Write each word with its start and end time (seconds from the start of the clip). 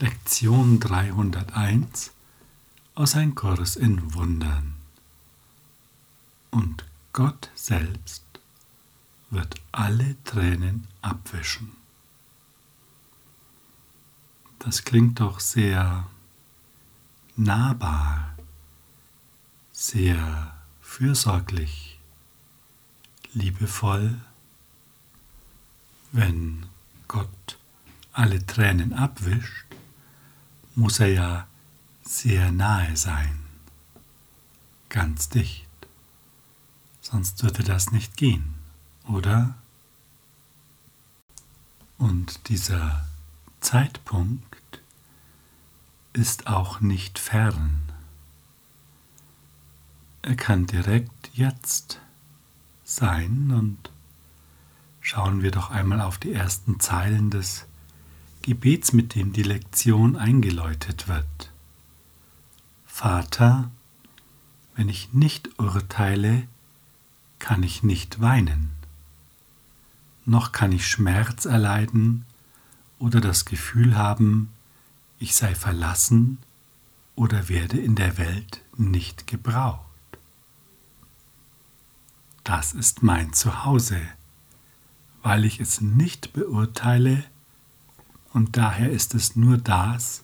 Lektion 0.00 0.78
301 0.78 2.12
aus 2.94 3.16
Ein 3.16 3.34
Kurs 3.34 3.74
in 3.74 4.14
Wundern. 4.14 4.76
Und 6.52 6.84
Gott 7.12 7.50
selbst 7.56 8.22
wird 9.30 9.56
alle 9.72 10.14
Tränen 10.22 10.86
abwischen. 11.02 11.72
Das 14.60 14.84
klingt 14.84 15.18
doch 15.18 15.40
sehr 15.40 16.06
nahbar, 17.34 18.36
sehr 19.72 20.54
fürsorglich, 20.80 21.98
liebevoll, 23.32 24.20
wenn 26.12 26.66
Gott 27.08 27.58
alle 28.12 28.46
Tränen 28.46 28.92
abwischt, 28.92 29.64
muss 30.78 31.00
er 31.00 31.08
ja 31.08 31.46
sehr 32.04 32.52
nahe 32.52 32.96
sein, 32.96 33.40
ganz 34.88 35.28
dicht. 35.28 35.66
Sonst 37.00 37.42
würde 37.42 37.64
das 37.64 37.90
nicht 37.90 38.16
gehen, 38.16 38.54
oder? 39.08 39.54
Und 41.98 42.48
dieser 42.48 43.04
Zeitpunkt 43.60 44.80
ist 46.12 46.46
auch 46.46 46.80
nicht 46.80 47.18
fern. 47.18 47.82
Er 50.22 50.36
kann 50.36 50.66
direkt 50.66 51.30
jetzt 51.32 52.00
sein 52.84 53.50
und 53.50 53.90
schauen 55.00 55.42
wir 55.42 55.50
doch 55.50 55.70
einmal 55.70 56.00
auf 56.00 56.18
die 56.18 56.32
ersten 56.32 56.78
Zeilen 56.78 57.30
des 57.30 57.67
Gebets, 58.48 58.94
mit 58.94 59.14
dem 59.14 59.34
die 59.34 59.42
Lektion 59.42 60.16
eingeläutet 60.16 61.06
wird. 61.06 61.52
Vater, 62.86 63.70
wenn 64.74 64.88
ich 64.88 65.12
nicht 65.12 65.58
urteile, 65.58 66.48
kann 67.38 67.62
ich 67.62 67.82
nicht 67.82 68.22
weinen, 68.22 68.70
noch 70.24 70.52
kann 70.52 70.72
ich 70.72 70.88
Schmerz 70.88 71.44
erleiden 71.44 72.24
oder 72.98 73.20
das 73.20 73.44
Gefühl 73.44 73.98
haben, 73.98 74.50
ich 75.18 75.34
sei 75.34 75.54
verlassen 75.54 76.38
oder 77.16 77.50
werde 77.50 77.78
in 77.78 77.96
der 77.96 78.16
Welt 78.16 78.62
nicht 78.78 79.26
gebraucht. 79.26 79.84
Das 82.44 82.72
ist 82.72 83.02
mein 83.02 83.34
Zuhause, 83.34 84.00
weil 85.22 85.44
ich 85.44 85.60
es 85.60 85.82
nicht 85.82 86.32
beurteile, 86.32 87.24
und 88.38 88.56
daher 88.56 88.92
ist 88.92 89.16
es 89.16 89.34
nur 89.34 89.58
das, 89.58 90.22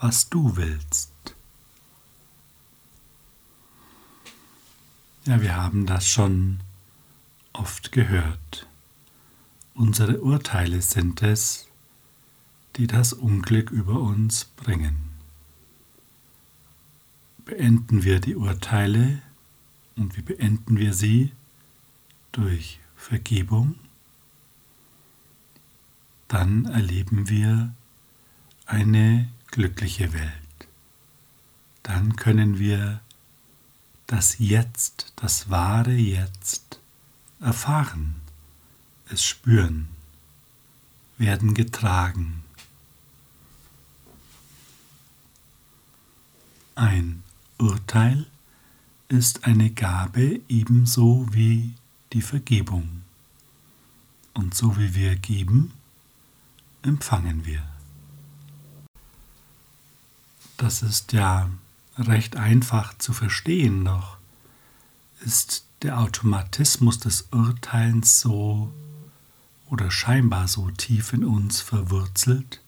was 0.00 0.30
du 0.30 0.56
willst. 0.56 1.12
Ja, 5.26 5.42
wir 5.42 5.54
haben 5.54 5.84
das 5.84 6.08
schon 6.08 6.60
oft 7.52 7.92
gehört. 7.92 8.66
Unsere 9.74 10.22
Urteile 10.22 10.80
sind 10.80 11.20
es, 11.20 11.68
die 12.76 12.86
das 12.86 13.12
Unglück 13.12 13.70
über 13.70 14.00
uns 14.00 14.46
bringen. 14.56 15.10
Beenden 17.44 18.02
wir 18.02 18.18
die 18.18 18.34
Urteile 18.34 19.20
und 19.96 20.16
wie 20.16 20.22
beenden 20.22 20.78
wir 20.78 20.94
sie? 20.94 21.32
Durch 22.32 22.80
Vergebung 22.96 23.74
dann 26.28 26.64
erleben 26.66 27.28
wir 27.28 27.72
eine 28.66 29.28
glückliche 29.48 30.12
Welt. 30.12 30.32
Dann 31.82 32.16
können 32.16 32.58
wir 32.58 33.00
das 34.06 34.38
Jetzt, 34.38 35.12
das 35.16 35.50
wahre 35.50 35.92
Jetzt 35.92 36.80
erfahren, 37.40 38.16
es 39.10 39.24
spüren, 39.24 39.88
werden 41.18 41.54
getragen. 41.54 42.42
Ein 46.74 47.22
Urteil 47.58 48.26
ist 49.08 49.44
eine 49.44 49.70
Gabe 49.70 50.40
ebenso 50.48 51.26
wie 51.32 51.74
die 52.12 52.22
Vergebung. 52.22 53.02
Und 54.32 54.54
so 54.54 54.76
wie 54.76 54.94
wir 54.94 55.14
geben, 55.14 55.72
empfangen 56.84 57.44
wir. 57.44 57.62
Das 60.56 60.82
ist 60.82 61.12
ja 61.12 61.50
recht 61.98 62.36
einfach 62.36 62.96
zu 62.98 63.12
verstehen, 63.12 63.84
doch 63.84 64.18
ist 65.20 65.64
der 65.82 65.98
Automatismus 65.98 66.98
des 66.98 67.28
Urteilens 67.30 68.20
so 68.20 68.72
oder 69.68 69.90
scheinbar 69.90 70.48
so 70.48 70.70
tief 70.70 71.12
in 71.12 71.24
uns 71.24 71.60
verwurzelt, 71.60 72.60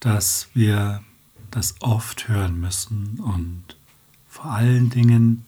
dass 0.00 0.48
wir 0.54 1.02
das 1.50 1.74
oft 1.80 2.28
hören 2.28 2.60
müssen 2.60 3.20
und 3.20 3.76
vor 4.28 4.46
allen 4.46 4.90
Dingen 4.90 5.44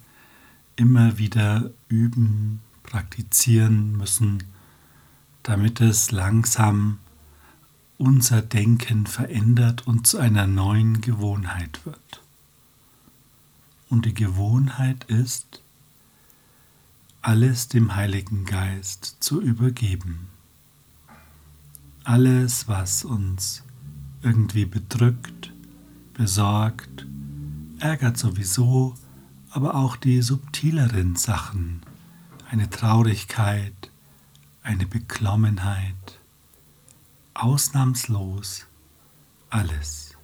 immer 0.77 1.19
wieder 1.19 1.71
üben, 1.89 2.61
praktizieren 2.83 3.97
müssen, 3.97 4.45
damit 5.43 5.81
es 5.81 6.11
langsam 6.11 6.99
unser 7.99 8.43
Denken 8.43 9.07
verändert 9.07 9.87
und 9.87 10.07
zu 10.07 10.19
einer 10.19 10.47
neuen 10.47 11.01
Gewohnheit 11.01 11.85
wird. 11.85 12.23
Und 13.91 14.07
die 14.07 14.15
Gewohnheit 14.15 15.05
ist, 15.05 15.61
alles 17.21 17.69
dem 17.69 17.97
Heiligen 17.97 18.45
Geist 18.45 19.17
zu 19.21 19.43
übergeben. 19.43 20.29
Alles, 22.05 22.69
was 22.69 23.05
uns 23.05 23.65
irgendwie 24.23 24.65
bedrückt, 24.65 25.53
besorgt, 26.15 27.07
ärgert 27.81 28.17
sowieso, 28.17 28.95
aber 29.51 29.75
auch 29.75 29.97
die 29.97 30.23
subtileren 30.23 31.17
Sachen, 31.17 31.83
eine 32.51 32.71
Traurigkeit, 32.71 33.91
eine 34.63 34.87
Beklommenheit, 34.87 36.18
ausnahmslos 37.38 38.66
alles. 39.50 40.16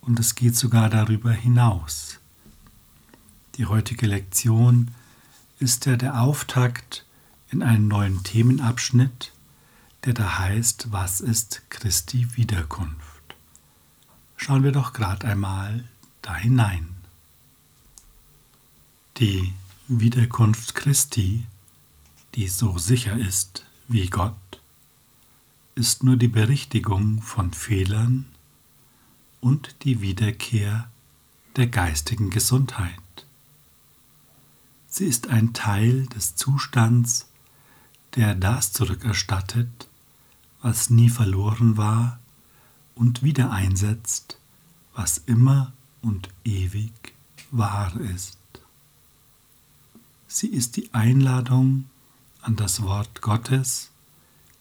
Und 0.00 0.18
es 0.20 0.34
geht 0.34 0.56
sogar 0.56 0.90
darüber 0.90 1.32
hinaus. 1.32 2.18
Die 3.54 3.66
heutige 3.66 4.06
Lektion 4.06 4.90
ist 5.58 5.86
ja 5.86 5.96
der 5.96 6.20
Auftakt 6.20 7.06
in 7.50 7.62
einen 7.62 7.88
neuen 7.88 8.22
Themenabschnitt, 8.24 9.32
der 10.04 10.14
da 10.14 10.38
heißt, 10.38 10.90
was 10.90 11.20
ist 11.20 11.62
Christi 11.70 12.36
Wiederkunft? 12.36 13.36
Schauen 14.36 14.64
wir 14.64 14.72
doch 14.72 14.92
gerade 14.92 15.28
einmal 15.28 15.84
da 16.20 16.34
hinein. 16.34 16.88
Die 19.18 19.54
Wiederkunft 19.86 20.74
Christi, 20.74 21.46
die 22.34 22.48
so 22.48 22.78
sicher 22.78 23.16
ist 23.16 23.66
wie 23.86 24.08
Gott, 24.08 24.61
ist 25.74 26.04
nur 26.04 26.16
die 26.16 26.28
Berichtigung 26.28 27.22
von 27.22 27.52
Fehlern 27.52 28.26
und 29.40 29.74
die 29.84 30.00
Wiederkehr 30.00 30.90
der 31.56 31.66
geistigen 31.66 32.30
Gesundheit. 32.30 32.98
Sie 34.88 35.06
ist 35.06 35.28
ein 35.28 35.54
Teil 35.54 36.06
des 36.06 36.36
Zustands, 36.36 37.28
der 38.16 38.34
das 38.34 38.72
zurückerstattet, 38.72 39.88
was 40.60 40.90
nie 40.90 41.08
verloren 41.08 41.76
war 41.76 42.18
und 42.94 43.22
wieder 43.22 43.50
einsetzt, 43.50 44.38
was 44.94 45.18
immer 45.18 45.72
und 46.02 46.28
ewig 46.44 47.14
wahr 47.50 47.98
ist. 47.98 48.38
Sie 50.28 50.48
ist 50.48 50.76
die 50.76 50.92
Einladung 50.92 51.88
an 52.42 52.56
das 52.56 52.82
Wort 52.82 53.22
Gottes, 53.22 53.91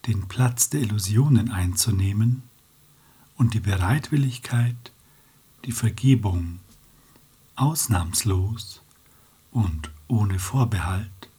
den 0.07 0.27
Platz 0.27 0.69
der 0.69 0.81
Illusionen 0.81 1.51
einzunehmen 1.51 2.44
und 3.36 3.53
die 3.53 3.59
Bereitwilligkeit, 3.59 4.92
die 5.65 5.71
Vergebung 5.71 6.59
ausnahmslos 7.56 8.81
und 9.51 9.92
ohne 10.07 10.39
Vorbehalt 10.39 11.30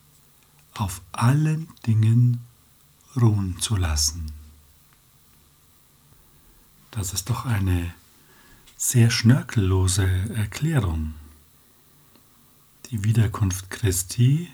auf 0.75 1.03
allen 1.13 1.69
Dingen 1.87 2.41
ruhen 3.17 3.59
zu 3.61 3.77
lassen. 3.77 4.33
Das 6.91 7.13
ist 7.13 7.31
doch 7.31 7.47
eine 7.47 7.93
sehr 8.77 9.11
schnörkellose 9.11 10.07
Erklärung. 10.35 11.15
Die 12.91 13.05
Wiederkunft 13.05 13.71
Christi, 13.71 14.51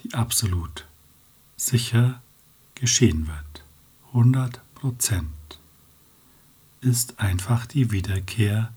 die 0.00 0.14
absolut 0.14 0.86
sicher 1.56 2.20
geschehen 2.76 3.26
wird. 3.26 3.64
100 4.08 4.60
Prozent. 4.74 5.32
ist 6.80 7.18
einfach 7.18 7.66
die 7.66 7.90
Wiederkehr 7.90 8.72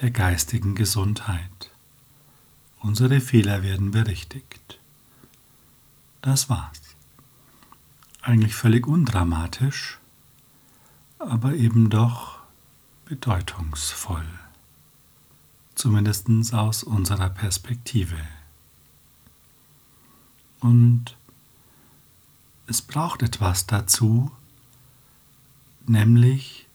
der 0.00 0.10
geistigen 0.10 0.76
Gesundheit. 0.76 1.72
Unsere 2.78 3.20
Fehler 3.20 3.64
werden 3.64 3.90
berichtigt. 3.90 4.78
Das 6.22 6.48
war's. 6.48 6.80
Eigentlich 8.22 8.54
völlig 8.54 8.86
undramatisch, 8.86 9.98
aber 11.18 11.54
eben 11.54 11.90
doch 11.90 12.38
bedeutungsvoll. 13.06 14.26
Zumindest 15.74 16.28
aus 16.52 16.82
unserer 16.82 17.30
Perspektive. 17.30 18.18
Und 20.60 21.16
es 22.66 22.82
braucht 22.82 23.22
etwas 23.22 23.66
dazu, 23.66 24.30
nämlich 25.86 26.66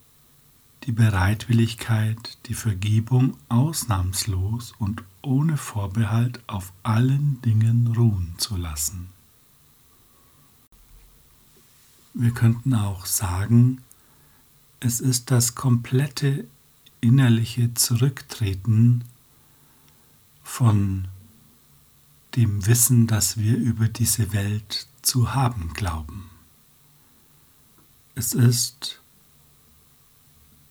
die 0.83 0.91
Bereitwilligkeit, 0.91 2.37
die 2.47 2.53
Vergebung 2.53 3.37
ausnahmslos 3.49 4.73
und 4.79 5.03
ohne 5.21 5.57
Vorbehalt 5.57 6.41
auf 6.47 6.73
allen 6.81 7.41
Dingen 7.41 7.93
ruhen 7.95 8.33
zu 8.37 8.57
lassen. 8.57 9.09
Wir 12.13 12.31
könnten 12.31 12.73
auch 12.73 13.05
sagen, 13.05 13.83
es 14.79 14.99
ist 14.99 15.29
das 15.29 15.55
komplette 15.55 16.45
innerliche 16.99 17.73
Zurücktreten 17.73 19.03
von 20.43 21.07
dem 22.35 22.65
Wissen, 22.65 23.07
das 23.07 23.37
wir 23.37 23.55
über 23.57 23.87
diese 23.87 24.33
Welt 24.33 24.87
zu 25.01 25.33
haben 25.33 25.73
glauben. 25.73 26.29
Es 28.15 28.33
ist 28.33 29.01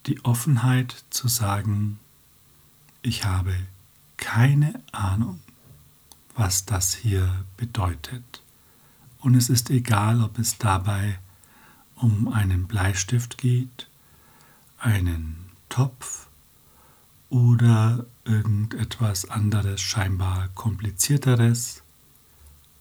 die 0.06 0.24
Offenheit 0.24 1.04
zu 1.10 1.28
sagen, 1.28 1.98
ich 3.02 3.24
habe 3.24 3.54
keine 4.16 4.82
Ahnung, 4.92 5.40
was 6.34 6.64
das 6.64 6.94
hier 6.94 7.44
bedeutet. 7.56 8.42
Und 9.20 9.34
es 9.34 9.48
ist 9.48 9.70
egal, 9.70 10.22
ob 10.22 10.38
es 10.38 10.58
dabei 10.58 11.18
um 11.96 12.28
einen 12.28 12.66
Bleistift 12.66 13.38
geht, 13.38 13.88
einen 14.78 15.50
Topf 15.68 16.28
oder 17.28 18.06
irgendetwas 18.24 19.28
anderes, 19.28 19.80
scheinbar 19.80 20.48
komplizierteres 20.54 21.82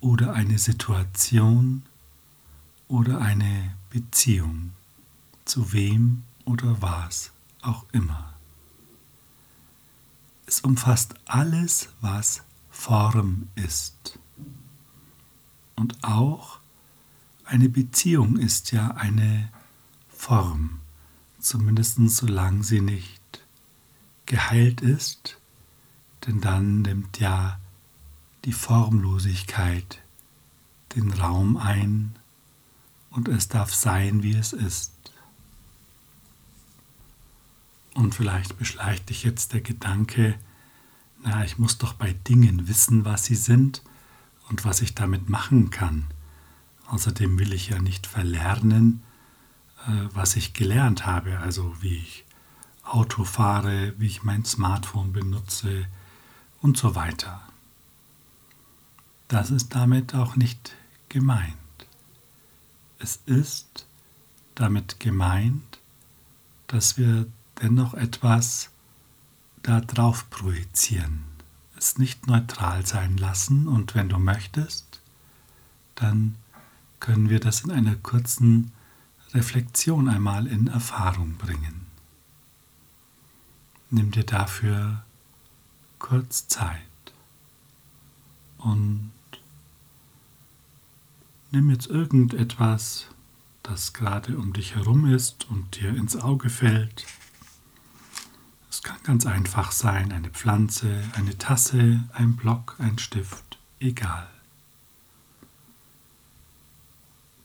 oder 0.01 0.33
eine 0.33 0.57
Situation 0.57 1.83
oder 2.87 3.21
eine 3.21 3.75
Beziehung, 3.89 4.71
zu 5.45 5.73
wem 5.73 6.23
oder 6.45 6.81
was 6.81 7.31
auch 7.61 7.85
immer. 7.91 8.33
Es 10.45 10.61
umfasst 10.61 11.15
alles, 11.25 11.89
was 12.01 12.43
Form 12.71 13.49
ist. 13.55 14.17
Und 15.75 16.03
auch 16.03 16.59
eine 17.45 17.69
Beziehung 17.69 18.37
ist 18.37 18.71
ja 18.71 18.91
eine 18.91 19.49
Form, 20.09 20.79
zumindest 21.39 21.97
solange 22.09 22.63
sie 22.63 22.81
nicht 22.81 23.19
geheilt 24.25 24.81
ist, 24.81 25.37
denn 26.25 26.41
dann 26.41 26.81
nimmt 26.81 27.19
ja 27.19 27.59
die 28.49 28.53
Formlosigkeit 28.53 30.01
den 30.95 31.13
Raum 31.13 31.55
ein 31.55 32.17
und 33.11 33.27
es 33.27 33.47
darf 33.47 33.71
sein, 33.71 34.23
wie 34.23 34.33
es 34.33 34.53
ist. 34.53 34.91
Und 37.93 38.15
vielleicht 38.15 38.57
beschleicht 38.57 39.11
dich 39.11 39.23
jetzt 39.23 39.53
der 39.53 39.61
Gedanke, 39.61 40.33
na, 41.23 41.45
ich 41.45 41.59
muss 41.59 41.77
doch 41.77 41.93
bei 41.93 42.13
Dingen 42.27 42.67
wissen, 42.67 43.05
was 43.05 43.25
sie 43.25 43.35
sind 43.35 43.83
und 44.49 44.65
was 44.65 44.81
ich 44.81 44.95
damit 44.95 45.29
machen 45.29 45.69
kann. 45.69 46.07
Außerdem 46.87 47.37
will 47.37 47.53
ich 47.53 47.69
ja 47.69 47.79
nicht 47.79 48.07
verlernen, 48.07 49.03
äh, 49.85 50.07
was 50.11 50.35
ich 50.35 50.55
gelernt 50.55 51.05
habe, 51.05 51.37
also 51.37 51.75
wie 51.81 51.97
ich 51.97 52.25
Auto 52.83 53.25
fahre, 53.25 53.93
wie 53.99 54.07
ich 54.07 54.23
mein 54.23 54.43
Smartphone 54.43 55.13
benutze 55.13 55.85
und 56.61 56.77
so 56.77 56.95
weiter. 56.95 57.43
Das 59.29 59.51
ist 59.51 59.75
damit 59.75 60.15
auch 60.15 60.35
nicht 60.35 60.75
gemeint. 61.07 61.55
Es 62.97 63.19
ist 63.27 63.85
damit 64.55 64.99
gemeint, 64.99 65.79
dass 66.65 66.97
wir 66.97 67.27
dennoch 67.61 67.93
etwas 67.93 68.71
darauf 69.61 70.29
projizieren, 70.31 71.23
es 71.77 71.99
nicht 71.99 72.25
neutral 72.25 72.87
sein 72.87 73.17
lassen 73.17 73.67
und 73.67 73.93
wenn 73.93 74.09
du 74.09 74.17
möchtest, 74.17 74.99
dann 75.93 76.35
können 76.99 77.29
wir 77.29 77.39
das 77.39 77.61
in 77.61 77.71
einer 77.71 77.95
kurzen 77.97 78.71
Reflexion 79.35 80.09
einmal 80.09 80.47
in 80.47 80.67
Erfahrung 80.67 81.35
bringen. 81.35 81.85
Nimm 83.91 84.09
dir 84.09 84.23
dafür 84.23 85.03
kurz 85.99 86.47
Zeit 86.47 86.81
und 88.57 89.11
nimm 91.51 91.69
jetzt 91.69 91.87
irgendetwas, 91.87 93.07
das 93.63 93.93
gerade 93.93 94.37
um 94.37 94.53
dich 94.53 94.75
herum 94.75 95.11
ist 95.11 95.49
und 95.49 95.79
dir 95.79 95.89
ins 95.89 96.15
Auge 96.15 96.49
fällt. 96.49 97.05
Es 98.69 98.83
kann 98.83 98.97
ganz 99.03 99.25
einfach 99.25 99.71
sein, 99.71 100.11
eine 100.11 100.29
Pflanze, 100.29 101.03
eine 101.13 101.37
Tasse, 101.37 102.03
ein 102.13 102.35
Block, 102.35 102.75
ein 102.77 102.99
Stift, 102.99 103.57
egal. 103.79 104.29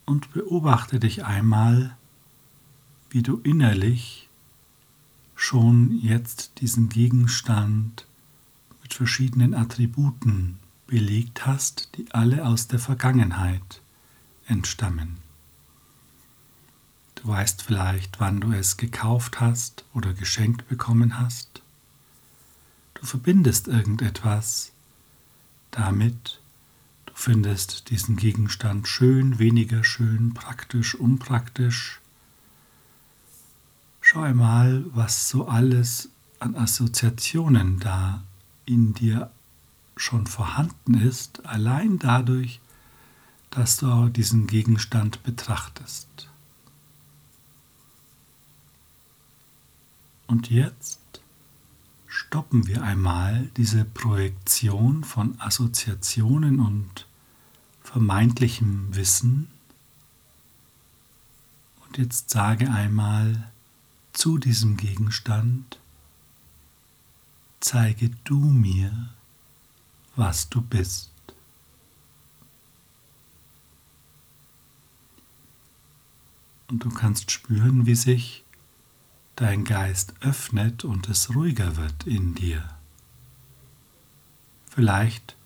Und 0.05 0.33
beobachte 0.33 1.00
dich 1.00 1.25
einmal, 1.25 1.97
wie 3.09 3.23
du 3.23 3.39
innerlich 3.39 4.29
schon 5.35 5.99
jetzt 5.99 6.61
diesen 6.61 6.91
Gegenstand 6.91 8.07
mit 8.83 8.93
verschiedenen 8.93 9.55
Attributen 9.55 10.59
belegt 10.87 11.47
hast, 11.47 11.97
die 11.97 12.12
alle 12.12 12.47
aus 12.47 12.69
der 12.69 12.79
Vergangenheit 12.79 13.81
entstammen. 14.46 15.19
Du 17.14 17.29
weißt 17.29 17.62
vielleicht, 17.62 18.20
wann 18.20 18.41
du 18.41 18.52
es 18.52 18.76
gekauft 18.76 19.41
hast 19.41 19.85
oder 19.94 20.12
geschenkt 20.12 20.69
bekommen 20.69 21.19
hast. 21.19 21.62
Du 22.95 23.07
verbindest 23.07 23.69
irgendetwas 23.69 24.73
damit. 25.71 26.40
Du 27.07 27.12
findest 27.14 27.90
diesen 27.90 28.16
Gegenstand 28.16 28.88
schön, 28.88 29.38
weniger 29.38 29.85
schön, 29.85 30.35
praktisch, 30.35 30.95
unpraktisch. 30.95 32.00
Schau 34.00 34.21
einmal, 34.21 34.85
was 34.92 35.28
so 35.28 35.49
alles 35.49 36.11
an 36.40 36.54
Assoziationen 36.57 37.80
da 37.80 38.23
in 38.66 38.92
dir 38.92 39.30
schon 39.97 40.26
vorhanden 40.26 40.95
ist, 40.95 41.47
allein 41.47 41.99
dadurch, 41.99 42.61
dass 43.54 43.76
du 43.76 44.08
diesen 44.08 44.49
Gegenstand 44.49 45.23
betrachtest. 45.23 46.28
Und 50.26 50.50
jetzt 50.50 50.99
stoppen 52.08 52.66
wir 52.66 52.82
einmal 52.82 53.50
diese 53.56 53.84
Projektion 53.84 55.04
von 55.04 55.40
Assoziationen 55.40 56.58
und 56.58 57.06
vermeintlichem 57.82 58.94
Wissen. 58.96 59.49
Und 61.87 61.99
jetzt 61.99 62.30
sage 62.30 62.70
einmal 62.70 63.52
zu 64.12 64.38
diesem 64.38 64.76
Gegenstand, 64.76 65.78
zeige 67.61 68.11
du 68.25 68.40
mir, 68.40 69.11
was 70.16 70.49
du 70.49 70.61
bist. 70.61 71.13
Und 76.68 76.85
du 76.85 76.88
kannst 76.90 77.30
spüren, 77.30 77.87
wie 77.87 77.94
sich 77.94 78.44
dein 79.37 79.64
Geist 79.64 80.14
öffnet 80.21 80.85
und 80.85 81.09
es 81.09 81.35
ruhiger 81.35 81.76
wird 81.76 82.06
in 82.06 82.35
dir. 82.35 82.68
Vielleicht 84.66 85.37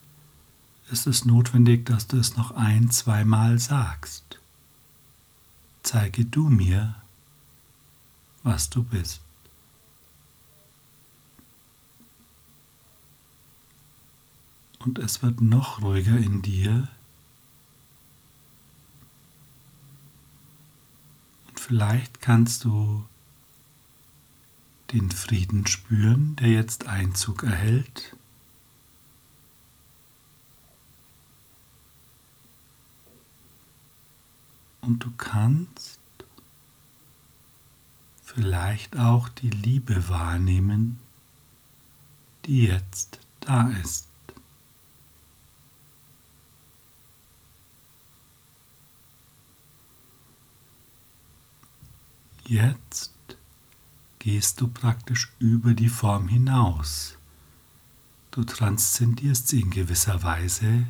ist 0.91 1.07
es 1.07 1.25
notwendig, 1.25 1.87
dass 1.87 2.07
du 2.07 2.17
es 2.19 2.37
noch 2.37 2.53
ein, 2.53 2.91
zweimal 2.91 3.59
sagst. 3.59 4.41
Zeige 5.83 6.25
du 6.25 6.49
mir, 6.49 6.95
was 8.43 8.71
du 8.71 8.83
bist. 8.83 9.21
Und 14.79 14.99
es 14.99 15.23
wird 15.23 15.41
noch 15.41 15.83
ruhiger 15.83 16.17
in 16.17 16.41
dir. 16.41 16.89
Und 21.49 21.58
vielleicht 21.69 22.23
kannst 22.23 22.65
du 22.65 23.05
den 24.95 25.11
Frieden 25.11 25.67
spüren, 25.67 26.35
der 26.37 26.49
jetzt 26.49 26.87
Einzug 26.87 27.43
erhält. 27.43 28.17
Und 34.81 35.05
du 35.05 35.11
kannst 35.19 36.01
vielleicht 38.25 38.99
auch 38.99 39.29
die 39.29 39.51
Liebe 39.51 40.09
wahrnehmen, 40.09 40.99
die 42.47 42.63
jetzt 42.65 43.21
da 43.41 43.69
ist. 43.69 44.08
Jetzt 52.49 53.13
gehst 54.19 54.63
du 54.63 54.69
praktisch 54.69 55.31
über 55.39 55.75
die 55.75 55.91
Form 55.91 56.29
hinaus. 56.29 57.19
Du 58.31 58.43
transzendierst 58.43 59.49
sie 59.49 59.61
in 59.61 59.71
gewisser 59.71 60.23
Weise 60.23 60.87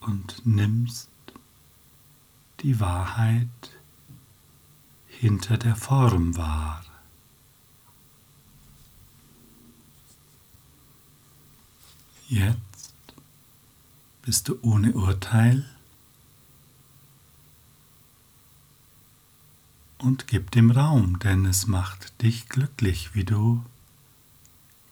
und 0.00 0.44
nimmst 0.44 1.08
die 2.60 2.78
Wahrheit 2.78 3.48
hinter 5.06 5.56
der 5.56 5.76
Form 5.76 6.36
wahr. 6.36 6.84
Jetzt 12.28 12.92
bist 14.20 14.48
du 14.48 14.58
ohne 14.60 14.92
Urteil 14.92 15.64
und 19.98 20.26
gib 20.26 20.50
dem 20.50 20.70
Raum, 20.70 21.18
denn 21.18 21.44
es 21.44 21.66
macht 21.66 22.22
dich 22.22 22.48
glücklich, 22.48 23.14
wie 23.14 23.24
du 23.24 23.64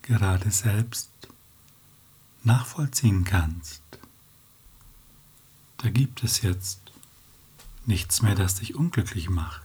gerade 0.03 0.51
selbst 0.51 1.11
nachvollziehen 2.43 3.25
kannst. 3.25 3.83
Da 5.79 5.91
gibt 5.91 6.23
es 6.23 6.43
jetzt 6.43 6.81
nichts 7.85 8.23
mehr, 8.23 8.35
das 8.35 8.57
dich 8.57 8.75
unglücklich 8.75 9.29
macht. 9.29 9.63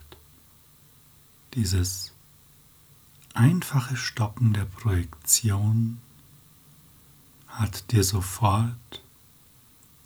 Dieses 1.54 2.14
einfache 3.34 3.96
Stoppen 3.96 4.54
der 4.54 4.66
Projektion 4.66 6.00
hat 7.48 7.92
dir 7.92 8.04
sofort 8.04 9.04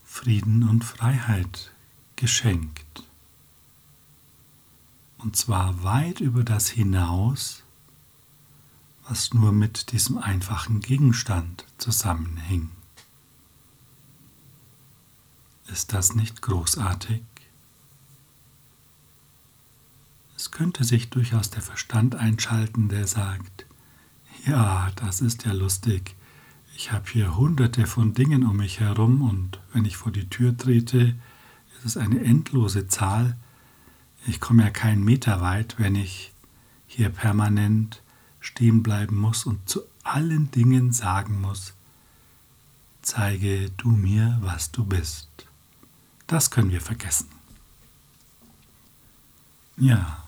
Frieden 0.06 0.68
und 0.68 0.84
Freiheit 0.84 1.72
geschenkt. 2.16 3.04
Und 5.18 5.36
zwar 5.36 5.84
weit 5.84 6.20
über 6.20 6.44
das 6.44 6.70
hinaus, 6.70 7.64
was 9.08 9.34
nur 9.34 9.52
mit 9.52 9.92
diesem 9.92 10.18
einfachen 10.18 10.80
Gegenstand 10.80 11.66
zusammenhing. 11.78 12.72
Ist 15.68 15.94
das 15.94 16.16
nicht 16.16 16.42
großartig? 16.42 17.24
Es 20.36 20.52
könnte 20.52 20.84
sich 20.84 21.10
durchaus 21.10 21.50
der 21.50 21.62
Verstand 21.62 22.16
einschalten, 22.16 22.90
der 22.90 23.08
sagt, 23.08 23.66
ja, 24.46 24.92
das 24.96 25.22
ist 25.22 25.46
ja 25.46 25.54
lustig. 25.54 26.16
Ich 26.76 26.92
habe 26.92 27.06
hier 27.10 27.38
hunderte 27.38 27.88
von 27.88 28.14
Dingen 28.14 28.46
um 28.46 28.58
mich 28.58 28.80
herum 28.80 29.22
und 29.22 29.60
wenn 29.74 29.86
ich 29.86 29.98
vor 29.98 30.12
die 30.12 30.30
Tür 30.30 30.56
trete, 30.56 31.16
ist 31.78 31.86
es 31.86 31.98
eine 31.98 32.20
endlose 32.24 32.88
Zahl. 32.88 33.38
Ich 34.28 34.40
komme 34.40 34.64
ja 34.64 34.70
keinen 34.70 35.04
Meter 35.04 35.42
weit, 35.42 35.76
wenn 35.78 35.96
ich 35.96 36.34
hier 36.88 37.10
permanent 37.10 38.02
stehen 38.40 38.84
bleiben 38.84 39.16
muss 39.16 39.46
und 39.46 39.68
zu 39.70 39.82
allen 40.04 40.52
Dingen 40.52 40.92
sagen 40.94 41.42
muss, 41.42 41.74
zeige 43.02 43.70
du 43.78 43.90
mir, 43.90 44.38
was 44.42 44.72
du 44.72 44.84
bist. 44.84 45.30
Das 46.28 46.50
können 46.50 46.72
wir 46.72 46.82
vergessen. 46.82 47.28
Ja, 49.78 50.24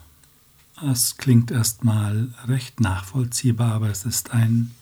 es 0.83 1.17
klingt 1.17 1.49
erstmal 1.49 2.33
recht 2.45 2.79
nachvollziehbar, 2.79 3.73
aber 3.73 3.89
es 3.89 4.05
ist 4.05 4.31
ein 4.31 4.75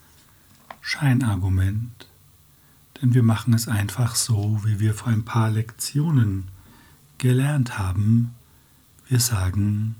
Scheinargument, 0.81 2.07
denn 3.01 3.13
wir 3.13 3.23
machen 3.23 3.53
es 3.53 3.67
einfach 3.67 4.15
so, 4.15 4.59
wie 4.65 4.79
wir 4.79 4.93
vor 4.93 5.07
ein 5.07 5.23
paar 5.23 5.51
Lektionen 5.51 6.49
gelernt 7.17 7.77
haben, 7.77 8.33
wir 9.07 9.19
sagen, 9.19 9.95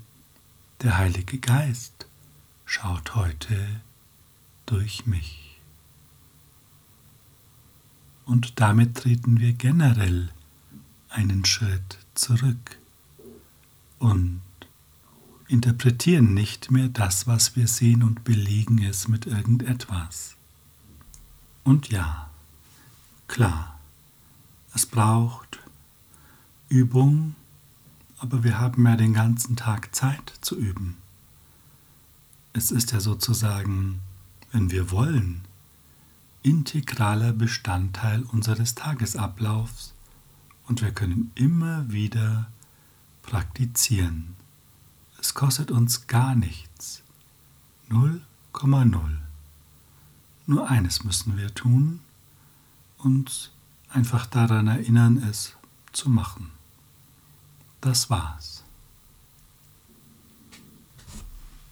der 0.82 0.98
Heilige 0.98 1.38
Geist 1.38 2.06
schaut 2.64 3.14
heute 3.14 3.80
durch 4.66 5.06
mich. 5.06 5.60
Und 8.24 8.60
damit 8.60 8.96
treten 8.96 9.38
wir 9.38 9.52
generell 9.52 10.30
einen 11.08 11.44
Schritt 11.44 11.98
zurück 12.14 12.78
und 14.00 14.42
interpretieren 15.48 16.34
nicht 16.34 16.72
mehr 16.72 16.88
das, 16.88 17.28
was 17.28 17.54
wir 17.54 17.68
sehen 17.68 18.02
und 18.02 18.24
belegen 18.24 18.82
es 18.82 19.06
mit 19.06 19.26
irgendetwas. 19.26 20.34
Und 21.62 21.88
ja, 21.88 22.28
klar, 23.28 23.78
es 24.74 24.84
braucht 24.86 25.60
Übung 26.68 27.36
aber 28.18 28.44
wir 28.44 28.58
haben 28.58 28.86
ja 28.86 28.96
den 28.96 29.12
ganzen 29.12 29.56
Tag 29.56 29.94
Zeit 29.94 30.32
zu 30.40 30.56
üben. 30.56 30.96
Es 32.52 32.70
ist 32.70 32.92
ja 32.92 33.00
sozusagen, 33.00 34.00
wenn 34.52 34.70
wir 34.70 34.90
wollen, 34.90 35.42
integraler 36.42 37.32
Bestandteil 37.32 38.22
unseres 38.22 38.74
Tagesablaufs 38.74 39.92
und 40.66 40.80
wir 40.80 40.92
können 40.92 41.32
immer 41.34 41.90
wieder 41.90 42.50
praktizieren. 43.22 44.36
Es 45.20 45.34
kostet 45.34 45.70
uns 45.70 46.06
gar 46.06 46.34
nichts. 46.34 47.02
0,0. 47.90 49.16
Nur 50.46 50.70
eines 50.70 51.04
müssen 51.04 51.36
wir 51.36 51.54
tun, 51.54 52.00
uns 52.98 53.50
einfach 53.90 54.26
daran 54.26 54.68
erinnern, 54.68 55.18
es 55.18 55.56
zu 55.92 56.08
machen. 56.08 56.55
Das 57.86 58.10
war's. 58.10 58.64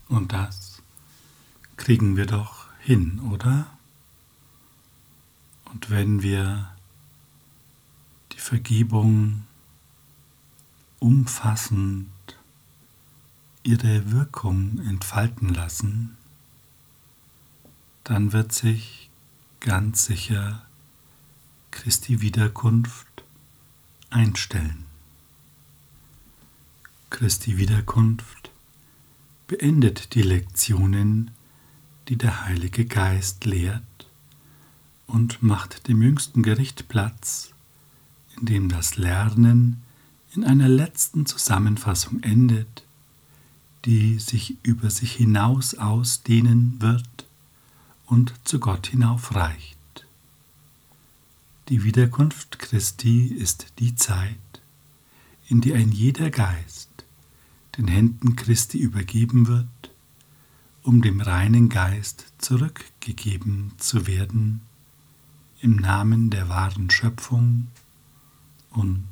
Und 0.06 0.32
das 0.32 0.80
kriegen 1.76 2.16
wir 2.16 2.26
doch 2.26 2.68
hin, 2.78 3.18
oder? 3.32 3.66
Und 5.64 5.90
wenn 5.90 6.22
wir 6.22 6.70
die 8.30 8.38
Vergebung 8.38 9.44
umfassend 11.00 12.08
ihre 13.64 14.12
Wirkung 14.12 14.78
entfalten 14.86 15.52
lassen, 15.52 16.16
dann 18.04 18.32
wird 18.32 18.52
sich 18.52 19.10
ganz 19.58 20.04
sicher 20.04 20.64
Christi 21.72 22.20
Wiederkunft 22.20 23.24
einstellen. 24.10 24.83
Christi 27.14 27.58
Wiederkunft 27.58 28.50
beendet 29.46 30.16
die 30.16 30.22
Lektionen, 30.22 31.30
die 32.08 32.16
der 32.16 32.44
Heilige 32.44 32.86
Geist 32.86 33.44
lehrt, 33.44 34.10
und 35.06 35.40
macht 35.40 35.86
dem 35.86 36.02
jüngsten 36.02 36.42
Gericht 36.42 36.88
Platz, 36.88 37.52
in 38.36 38.46
dem 38.46 38.68
das 38.68 38.96
Lernen 38.96 39.80
in 40.34 40.42
einer 40.42 40.66
letzten 40.66 41.24
Zusammenfassung 41.24 42.20
endet, 42.24 42.84
die 43.84 44.18
sich 44.18 44.56
über 44.64 44.90
sich 44.90 45.12
hinaus 45.12 45.76
ausdehnen 45.76 46.82
wird 46.82 47.28
und 48.06 48.34
zu 48.42 48.58
Gott 48.58 48.88
hinaufreicht. 48.88 49.78
Die 51.68 51.84
Wiederkunft 51.84 52.58
Christi 52.58 53.26
ist 53.26 53.66
die 53.78 53.94
Zeit, 53.94 54.36
in 55.48 55.60
die 55.60 55.74
ein 55.74 55.92
jeder 55.92 56.30
Geist 56.30 56.88
den 57.76 57.88
Händen 57.88 58.36
Christi 58.36 58.78
übergeben 58.78 59.46
wird, 59.46 59.66
um 60.82 61.02
dem 61.02 61.20
reinen 61.20 61.68
Geist 61.68 62.32
zurückgegeben 62.38 63.72
zu 63.78 64.06
werden 64.06 64.60
im 65.60 65.76
Namen 65.76 66.30
der 66.30 66.48
wahren 66.48 66.90
Schöpfung 66.90 67.68
und 68.70 69.06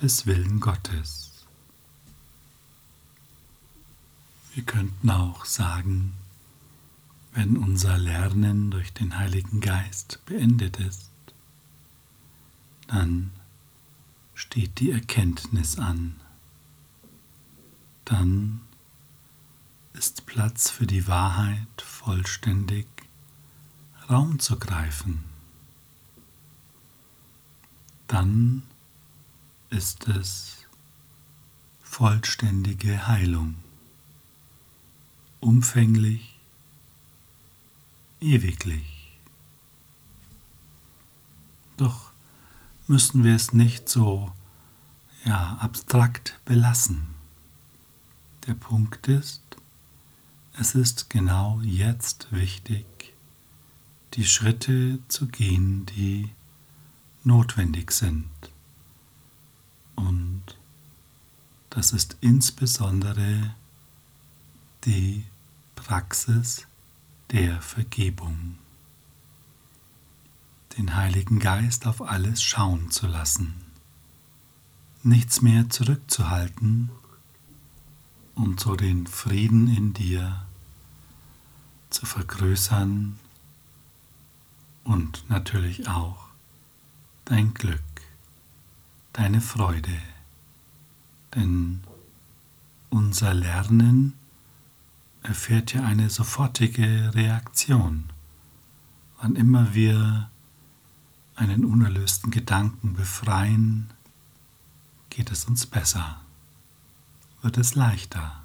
des 0.00 0.26
Willen 0.26 0.60
Gottes. 0.60 1.46
Wir 4.54 4.62
könnten 4.62 5.10
auch 5.10 5.44
sagen, 5.44 6.14
wenn 7.32 7.56
unser 7.56 7.98
Lernen 7.98 8.70
durch 8.70 8.92
den 8.92 9.18
Heiligen 9.18 9.60
Geist 9.60 10.20
beendet 10.26 10.78
ist, 10.78 11.10
dann 12.86 13.30
steht 14.34 14.80
die 14.80 14.92
Erkenntnis 14.92 15.78
an 15.78 16.16
dann 18.08 18.62
ist 19.92 20.24
Platz 20.24 20.70
für 20.70 20.86
die 20.86 21.06
Wahrheit 21.06 21.82
vollständig 21.82 22.86
Raum 24.08 24.38
zu 24.38 24.58
greifen. 24.58 25.24
Dann 28.06 28.62
ist 29.68 30.08
es 30.08 30.66
vollständige 31.82 33.06
Heilung, 33.06 33.56
umfänglich, 35.40 36.38
ewiglich. 38.20 39.18
Doch 41.76 42.10
müssen 42.86 43.22
wir 43.22 43.36
es 43.36 43.52
nicht 43.52 43.90
so 43.90 44.32
ja, 45.26 45.58
abstrakt 45.60 46.40
belassen. 46.46 47.17
Der 48.48 48.54
Punkt 48.54 49.08
ist, 49.08 49.42
es 50.58 50.74
ist 50.74 51.10
genau 51.10 51.60
jetzt 51.60 52.32
wichtig, 52.32 52.86
die 54.14 54.24
Schritte 54.24 55.00
zu 55.08 55.26
gehen, 55.26 55.84
die 55.84 56.30
notwendig 57.24 57.90
sind. 57.90 58.30
Und 59.96 60.44
das 61.68 61.92
ist 61.92 62.16
insbesondere 62.22 63.54
die 64.86 65.26
Praxis 65.76 66.66
der 67.30 67.60
Vergebung. 67.60 68.56
Den 70.78 70.96
Heiligen 70.96 71.38
Geist 71.38 71.86
auf 71.86 72.00
alles 72.00 72.42
schauen 72.42 72.90
zu 72.90 73.08
lassen, 73.08 73.56
nichts 75.02 75.42
mehr 75.42 75.68
zurückzuhalten 75.68 76.88
und 78.38 78.60
so 78.60 78.76
den 78.76 79.06
Frieden 79.06 79.68
in 79.68 79.92
dir 79.92 80.46
zu 81.90 82.06
vergrößern 82.06 83.18
und 84.84 85.28
natürlich 85.28 85.88
auch 85.88 86.28
dein 87.24 87.52
Glück, 87.52 87.82
deine 89.12 89.40
Freude. 89.40 89.98
Denn 91.34 91.80
unser 92.90 93.34
Lernen 93.34 94.14
erfährt 95.22 95.74
ja 95.74 95.82
eine 95.82 96.08
sofortige 96.08 97.12
Reaktion. 97.14 98.04
Wann 99.20 99.34
immer 99.34 99.74
wir 99.74 100.30
einen 101.34 101.64
unerlösten 101.64 102.30
Gedanken 102.30 102.94
befreien, 102.94 103.90
geht 105.10 105.32
es 105.32 105.44
uns 105.44 105.66
besser, 105.66 106.20
wird 107.42 107.58
es 107.58 107.74
leichter. 107.74 108.42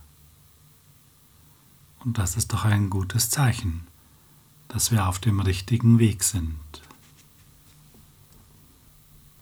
Und 2.00 2.18
das 2.18 2.36
ist 2.36 2.54
doch 2.54 2.66
ein 2.66 2.90
gutes 2.90 3.30
Zeichen, 3.30 3.88
dass 4.68 4.92
wir 4.92 5.08
auf 5.08 5.20
dem 5.20 5.40
richtigen 5.40 6.00
Weg 6.00 6.24
sind. 6.24 6.58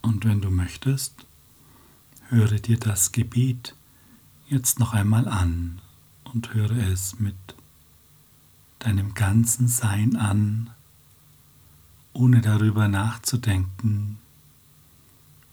Und 0.01 0.25
wenn 0.25 0.41
du 0.41 0.51
möchtest, 0.51 1.25
höre 2.29 2.59
dir 2.59 2.77
das 2.77 3.11
Gebet 3.11 3.75
jetzt 4.47 4.79
noch 4.79 4.93
einmal 4.93 5.27
an 5.27 5.81
und 6.23 6.53
höre 6.53 6.77
es 6.77 7.19
mit 7.19 7.35
deinem 8.79 9.13
ganzen 9.13 9.67
Sein 9.67 10.15
an, 10.15 10.69
ohne 12.13 12.41
darüber 12.41 12.87
nachzudenken, 12.87 14.17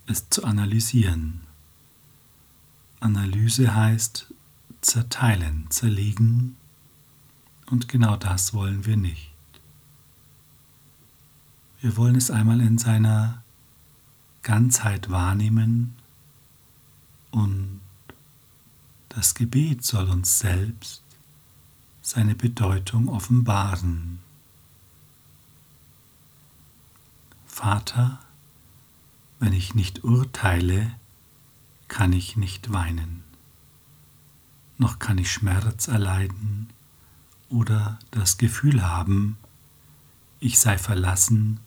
es 0.07 0.29
zu 0.31 0.45
analysieren. 0.45 1.48
Analyse 3.01 3.75
heißt 3.75 4.33
zerteilen, 4.81 5.67
zerlegen 5.71 6.57
und 7.71 7.89
genau 7.89 8.17
das 8.17 8.55
wollen 8.55 8.87
wir 8.87 8.97
nicht. 8.97 9.33
Wir 11.81 11.97
wollen 11.97 12.17
es 12.17 12.31
einmal 12.31 12.61
in 12.61 12.79
seiner 12.79 13.43
Ganzheit 14.43 15.11
wahrnehmen 15.11 15.95
und 17.31 17.81
das 19.09 19.35
Gebet 19.35 19.85
soll 19.85 20.09
uns 20.09 20.39
selbst 20.39 21.03
seine 22.03 22.35
Bedeutung 22.35 23.09
offenbaren. 23.09 24.21
Vater, 27.47 28.21
wenn 29.39 29.53
ich 29.53 29.75
nicht 29.75 30.05
urteile, 30.05 30.95
kann 31.89 32.13
ich 32.13 32.37
nicht 32.37 32.73
weinen, 32.73 33.25
noch 34.77 34.99
kann 34.99 35.19
ich 35.19 35.33
Schmerz 35.33 35.89
erleiden 35.89 36.69
oder 37.49 37.99
das 38.11 38.39
Gefühl 38.39 38.87
haben, 38.87 39.39
ich 40.41 40.59
sei 40.59 40.79
verlassen 40.79 41.61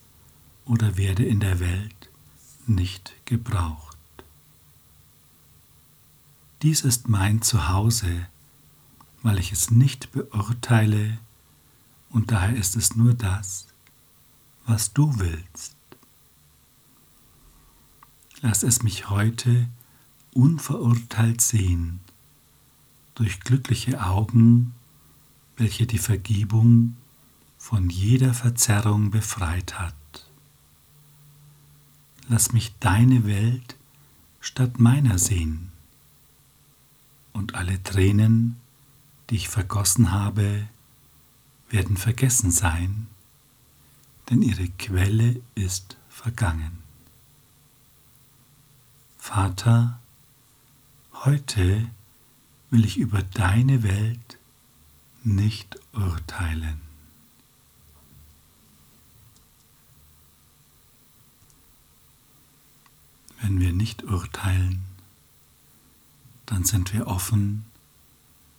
oder 0.65 0.95
werde 0.95 1.25
in 1.25 1.39
der 1.39 1.60
Welt 1.60 2.10
nicht 2.67 3.13
gebraucht. 3.25 3.97
Dies 6.62 6.81
ist 6.81 7.10
mein 7.10 7.41
Zuhause, 7.41 8.27
weil 9.23 9.39
ich 9.39 9.51
es 9.51 9.71
nicht 9.71 10.12
beurteile 10.12 11.17
und 12.10 12.31
daher 12.31 12.55
ist 12.55 12.75
es 12.75 12.95
nur 12.95 13.13
das, 13.13 13.67
was 14.65 14.93
du 14.93 15.19
willst. 15.19 15.75
Lass 18.41 18.63
es 18.63 18.84
mich 18.84 19.10
heute 19.10 19.67
unverurteilt 20.33 21.41
sehen, 21.41 21.99
durch 23.15 23.39
glückliche 23.41 24.03
Augen, 24.05 24.73
welche 25.57 25.85
die 25.85 25.97
Vergebung 25.97 26.95
von 27.57 27.89
jeder 27.89 28.33
Verzerrung 28.33 29.11
befreit 29.11 29.79
hat. 29.79 29.95
Lass 32.27 32.53
mich 32.53 32.73
deine 32.79 33.25
Welt 33.25 33.75
statt 34.39 34.79
meiner 34.79 35.17
sehen 35.17 35.71
und 37.33 37.55
alle 37.55 37.81
Tränen, 37.83 38.57
die 39.29 39.35
ich 39.35 39.49
vergossen 39.49 40.11
habe, 40.11 40.67
werden 41.69 41.97
vergessen 41.97 42.51
sein, 42.51 43.07
denn 44.29 44.41
ihre 44.41 44.67
Quelle 44.67 45.41
ist 45.55 45.97
vergangen. 46.09 46.79
Vater, 49.17 50.00
heute 51.25 51.88
will 52.71 52.84
ich 52.84 52.97
über 52.97 53.21
deine 53.21 53.84
Welt 53.84 54.39
nicht 55.23 55.77
urteilen. 55.93 56.81
Wenn 63.41 63.60
wir 63.60 63.73
nicht 63.73 64.03
urteilen, 64.03 64.84
dann 66.45 66.63
sind 66.63 66.93
wir 66.93 67.07
offen 67.07 67.65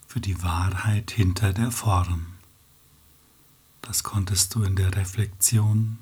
für 0.06 0.20
die 0.20 0.42
Wahrheit 0.42 1.10
hinter 1.10 1.52
der 1.52 1.70
Form. 1.70 2.26
Das 3.80 4.02
konntest 4.04 4.54
du 4.54 4.62
in 4.62 4.76
der 4.76 4.94
Reflexion 4.94 5.98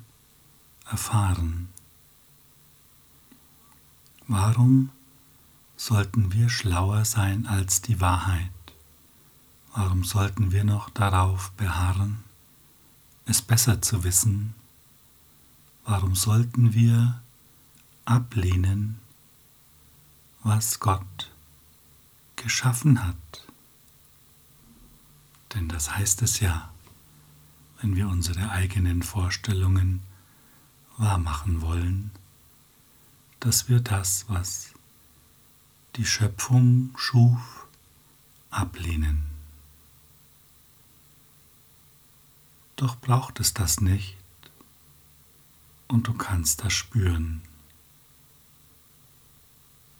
erfahren. 0.85 1.69
Warum 4.27 4.91
sollten 5.85 6.33
wir 6.33 6.49
schlauer 6.49 7.05
sein 7.05 7.47
als 7.47 7.81
die 7.81 7.99
Wahrheit? 7.99 8.49
Warum 9.73 10.03
sollten 10.03 10.51
wir 10.51 10.63
noch 10.63 10.89
darauf 10.89 11.51
beharren, 11.51 12.23
es 13.25 13.41
besser 13.41 13.81
zu 13.81 14.03
wissen? 14.03 14.53
Warum 15.85 16.15
sollten 16.15 16.73
wir 16.73 17.21
ablehnen, 18.05 18.99
was 20.43 20.79
Gott 20.79 21.31
geschaffen 22.35 23.05
hat. 23.05 23.47
Denn 25.53 25.69
das 25.69 25.95
heißt 25.95 26.21
es 26.21 26.39
ja, 26.39 26.71
wenn 27.79 27.95
wir 27.95 28.07
unsere 28.07 28.49
eigenen 28.51 29.03
Vorstellungen 29.03 30.01
wahrmachen 30.97 31.61
wollen, 31.61 32.11
dass 33.39 33.69
wir 33.69 33.79
das, 33.79 34.25
was 34.27 34.73
die 35.95 36.05
Schöpfung 36.05 36.93
schuf, 36.97 37.67
ablehnen. 38.49 39.25
Doch 42.75 42.95
braucht 42.99 43.39
es 43.39 43.53
das 43.53 43.81
nicht 43.81 44.17
und 45.87 46.07
du 46.07 46.13
kannst 46.13 46.63
das 46.63 46.73
spüren. 46.73 47.41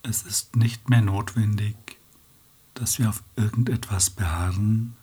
Es 0.04 0.24
ist 0.24 0.56
nicht 0.56 0.90
mehr 0.90 1.02
notwendig, 1.02 1.76
dass 2.74 2.98
wir 2.98 3.10
auf 3.10 3.22
irgendetwas 3.36 4.10
beharren, 4.10 4.96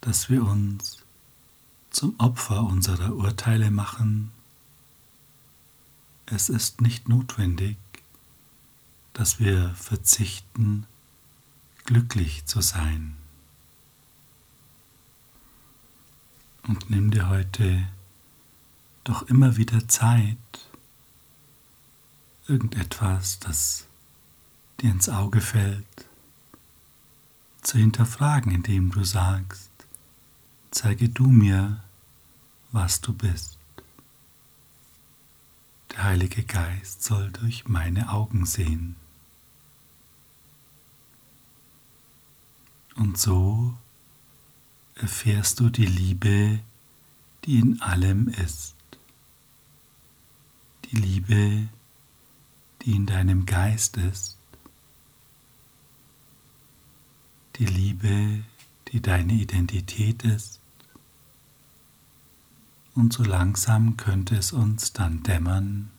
dass 0.00 0.28
wir 0.28 0.44
uns 0.44 0.98
zum 1.90 2.14
Opfer 2.18 2.62
unserer 2.62 3.14
Urteile 3.14 3.70
machen. 3.70 4.30
Es 6.26 6.48
ist 6.48 6.80
nicht 6.80 7.08
notwendig, 7.08 7.76
dass 9.14 9.38
wir 9.40 9.70
verzichten, 9.70 10.86
glücklich 11.84 12.44
zu 12.44 12.60
sein. 12.60 13.16
Und 16.66 16.90
nimm 16.90 17.10
dir 17.10 17.28
heute 17.28 17.86
doch 19.04 19.22
immer 19.22 19.56
wieder 19.56 19.86
Zeit, 19.88 20.36
irgendetwas, 22.48 23.38
das 23.38 23.86
dir 24.80 24.90
ins 24.90 25.08
Auge 25.08 25.40
fällt, 25.40 26.08
zu 27.62 27.78
hinterfragen, 27.78 28.52
indem 28.52 28.90
du 28.90 29.04
sagst, 29.04 29.70
zeige 30.70 31.08
du 31.08 31.28
mir, 31.28 31.82
was 32.72 33.00
du 33.00 33.12
bist. 33.12 33.58
Der 35.92 36.02
Heilige 36.02 36.42
Geist 36.42 37.04
soll 37.04 37.30
durch 37.30 37.68
meine 37.68 38.10
Augen 38.10 38.46
sehen. 38.46 38.96
Und 42.96 43.18
so 43.18 43.74
erfährst 44.94 45.60
du 45.60 45.70
die 45.70 45.86
Liebe, 45.86 46.60
die 47.44 47.58
in 47.58 47.80
allem 47.82 48.28
ist. 48.28 48.74
Die 50.86 50.96
Liebe, 50.96 51.68
die 52.82 52.92
in 52.92 53.06
deinem 53.06 53.46
Geist 53.46 53.96
ist. 53.96 54.38
Die 57.56 57.66
Liebe, 57.66 58.44
die 58.88 59.00
deine 59.00 59.32
Identität 59.32 60.22
ist. 60.22 60.60
Und 62.94 63.12
so 63.12 63.24
langsam 63.24 63.96
könnte 63.96 64.36
es 64.36 64.52
uns 64.52 64.92
dann 64.92 65.24
dämmern, 65.24 65.90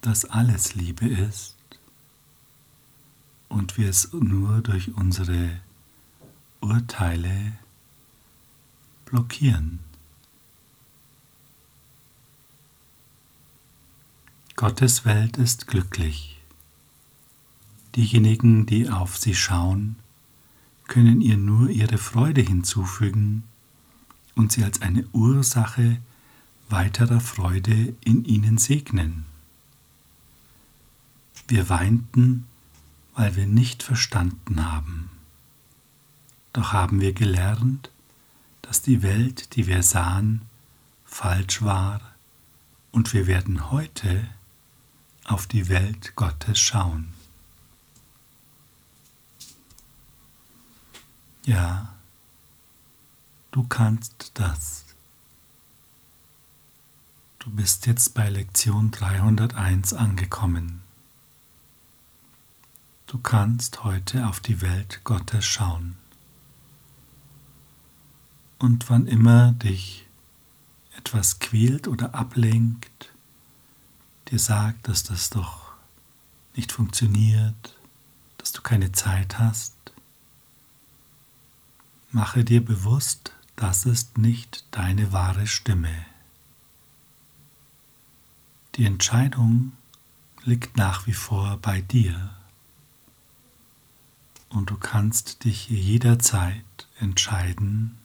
dass 0.00 0.24
alles 0.24 0.74
Liebe 0.74 1.06
ist 1.06 1.53
und 3.54 3.78
wir 3.78 3.88
es 3.88 4.12
nur 4.12 4.62
durch 4.62 4.94
unsere 4.96 5.60
Urteile 6.60 7.52
blockieren. 9.04 9.78
Gottes 14.56 15.04
Welt 15.04 15.36
ist 15.36 15.68
glücklich. 15.68 16.40
Diejenigen, 17.94 18.66
die 18.66 18.90
auf 18.90 19.16
sie 19.16 19.36
schauen, 19.36 19.96
können 20.88 21.20
ihr 21.20 21.36
nur 21.36 21.70
ihre 21.70 21.98
Freude 21.98 22.40
hinzufügen 22.40 23.44
und 24.34 24.50
sie 24.50 24.64
als 24.64 24.82
eine 24.82 25.06
Ursache 25.12 25.98
weiterer 26.68 27.20
Freude 27.20 27.94
in 28.04 28.24
ihnen 28.24 28.58
segnen. 28.58 29.26
Wir 31.46 31.68
weinten, 31.68 32.46
weil 33.14 33.36
wir 33.36 33.46
nicht 33.46 33.82
verstanden 33.82 34.70
haben. 34.70 35.10
Doch 36.52 36.72
haben 36.72 37.00
wir 37.00 37.12
gelernt, 37.12 37.90
dass 38.62 38.82
die 38.82 39.02
Welt, 39.02 39.56
die 39.56 39.66
wir 39.66 39.82
sahen, 39.82 40.42
falsch 41.04 41.62
war 41.62 42.00
und 42.92 43.12
wir 43.12 43.26
werden 43.26 43.70
heute 43.70 44.28
auf 45.24 45.46
die 45.46 45.68
Welt 45.68 46.14
Gottes 46.16 46.58
schauen. 46.58 47.12
Ja, 51.44 51.94
du 53.50 53.64
kannst 53.64 54.30
das. 54.34 54.84
Du 57.38 57.50
bist 57.50 57.86
jetzt 57.86 58.14
bei 58.14 58.30
Lektion 58.30 58.90
301 58.90 59.92
angekommen. 59.92 60.83
Du 63.06 63.18
kannst 63.18 63.84
heute 63.84 64.26
auf 64.26 64.40
die 64.40 64.60
Welt 64.60 65.02
Gottes 65.04 65.44
schauen. 65.44 65.96
Und 68.58 68.88
wann 68.88 69.06
immer 69.06 69.52
dich 69.52 70.06
etwas 70.96 71.38
quält 71.38 71.86
oder 71.86 72.14
ablenkt, 72.14 73.12
dir 74.30 74.38
sagt, 74.38 74.88
dass 74.88 75.02
das 75.02 75.30
doch 75.30 75.72
nicht 76.56 76.72
funktioniert, 76.72 77.76
dass 78.38 78.52
du 78.52 78.62
keine 78.62 78.92
Zeit 78.92 79.38
hast, 79.38 79.74
mache 82.10 82.44
dir 82.44 82.64
bewusst, 82.64 83.32
das 83.56 83.84
ist 83.84 84.18
nicht 84.18 84.64
deine 84.70 85.12
wahre 85.12 85.46
Stimme. 85.46 86.06
Die 88.76 88.84
Entscheidung 88.84 89.72
liegt 90.44 90.76
nach 90.76 91.06
wie 91.06 91.12
vor 91.12 91.58
bei 91.58 91.80
dir 91.80 92.34
und 94.54 94.70
du 94.70 94.76
kannst 94.76 95.44
dich 95.44 95.68
jederzeit 95.68 96.64
entscheiden, 97.00 97.98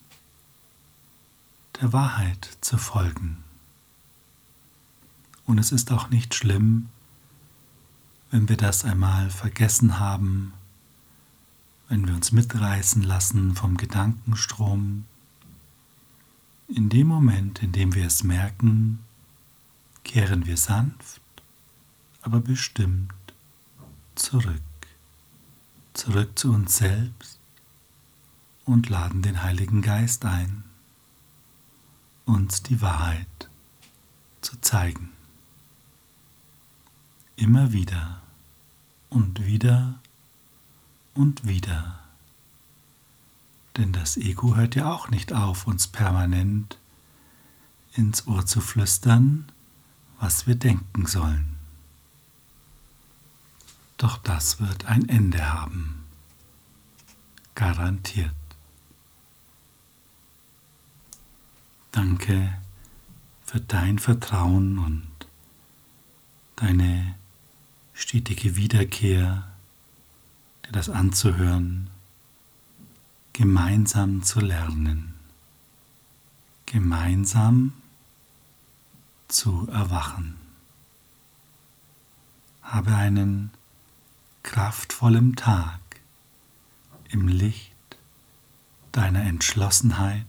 der 1.80 1.94
Wahrheit 1.94 2.58
zu 2.62 2.78
folgen. 2.78 3.44
Und 5.46 5.60
es 5.60 5.72
ist 5.72 5.92
auch 5.92 6.10
nicht 6.10 6.34
schlimm, 6.34 6.90
wenn 8.32 8.50
wir 8.50 8.58
das 8.58 8.84
einmal 8.84 9.30
vergessen 9.30 10.00
haben, 10.00 10.54
wenn 11.88 12.08
wir 12.08 12.16
uns 12.16 12.32
mitreißen 12.32 13.04
lassen 13.04 13.56
vom 13.56 13.78
Gedankenstrom. 13.78 15.06
In 16.68 16.90
dem 16.90 17.08
Moment, 17.08 17.62
in 17.62 17.72
dem 17.72 17.94
wir 17.94 18.06
es 18.06 18.24
merken, 18.24 19.00
kehren 20.04 20.48
wir 20.48 20.58
sanft, 20.58 21.22
aber 22.22 22.40
bestimmt 22.40 23.14
zurück, 24.16 24.62
zurück 25.94 26.38
zu 26.38 26.52
uns 26.52 26.78
selbst 26.78 27.40
und 28.66 28.90
laden 28.90 29.22
den 29.22 29.44
Heiligen 29.44 29.82
Geist 29.82 30.26
ein, 30.26 30.64
uns 32.26 32.64
die 32.64 32.82
Wahrheit 32.82 33.50
zu 34.42 34.60
zeigen 34.62 35.12
immer 37.40 37.72
wieder 37.72 38.22
und 39.10 39.46
wieder 39.46 40.00
und 41.14 41.48
wieder. 41.48 42.00
Denn 43.78 43.94
das 43.94 44.18
Ego 44.18 44.56
hört 44.56 44.76
ja 44.76 44.92
auch 44.92 45.10
nicht 45.10 45.32
auf, 45.32 45.66
uns 45.66 45.88
permanent 45.88 46.78
ins 47.94 48.28
Ohr 48.28 48.46
zu 48.46 48.60
flüstern, 48.60 49.52
was 50.20 50.48
wir 50.48 50.56
denken 50.56 51.06
sollen. 51.06 51.49
Doch 54.00 54.18
das 54.18 54.62
wird 54.62 54.86
ein 54.86 55.10
Ende 55.10 55.52
haben. 55.54 56.06
Garantiert. 57.54 58.34
Danke 61.92 62.58
für 63.46 63.60
dein 63.60 64.00
Vertrauen 64.00 64.80
und 64.80 65.12
deine 66.56 67.16
stetige 67.94 68.56
Wiederkehr, 68.56 69.52
dir 70.66 70.72
das 70.72 70.90
anzuhören, 70.90 71.90
gemeinsam 73.34 74.24
zu 74.24 74.40
lernen, 74.40 75.14
gemeinsam 76.66 77.74
zu 79.28 79.68
erwachen. 79.68 80.38
Habe 82.62 82.96
einen 82.96 83.52
kraftvollen 84.44 85.36
Tag 85.36 85.80
im 87.10 87.28
Licht 87.28 87.76
deiner 88.92 89.24
Entschlossenheit 89.24 90.26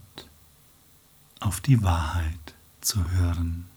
auf 1.39 1.59
die 1.61 1.83
Wahrheit 1.83 2.55
zu 2.81 3.09
hören. 3.11 3.70